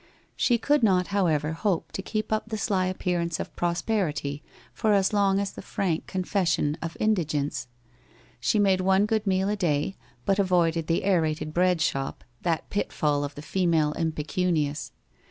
She 0.35 0.57
could 0.57 0.81
not 0.81 1.09
however 1.13 1.51
hope 1.51 1.91
to 1.91 2.01
keep 2.01 2.33
up 2.33 2.49
the 2.49 2.57
sly 2.57 2.87
ap 2.87 2.97
pearance 2.97 3.39
of 3.39 3.55
prosperity 3.55 4.41
for 4.73 4.93
as 4.93 5.13
long 5.13 5.37
as 5.39 5.51
the 5.51 5.61
frank 5.61 6.07
confession 6.07 6.75
i»r 6.81 6.89
indigence. 6.99 7.67
She 8.39 8.57
made 8.57 8.81
one 8.81 9.05
good 9.05 9.27
meal 9.27 9.47
a 9.47 9.55
day, 9.55 9.95
but 10.25 10.39
avoided 10.39 10.87
the 10.87 11.03
aerated 11.05 11.53
breadshop, 11.53 12.23
that 12.41 12.67
pitfall 12.71 13.23
of 13.23 13.35
the 13.35 13.43
female 13.43 13.93
impecu 13.93 14.51
nious. 14.51 14.89